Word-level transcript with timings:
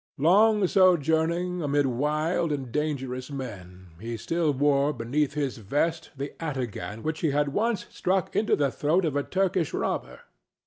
Long 0.17 0.65
sojourning 0.65 1.61
amid 1.61 1.85
wild 1.85 2.51
and 2.51 2.71
dangerous 2.71 3.29
men, 3.29 3.89
he 3.99 4.17
still 4.17 4.51
wore 4.51 4.93
beneath 4.93 5.35
his 5.35 5.59
vest 5.59 6.09
the 6.17 6.33
ataghan 6.39 7.03
which 7.03 7.19
he 7.19 7.29
had 7.29 7.49
once 7.49 7.85
struck 7.91 8.35
into 8.35 8.55
the 8.55 8.71
throat 8.71 9.05
of 9.05 9.15
a 9.15 9.21
Turkish 9.21 9.75
robber. 9.75 10.21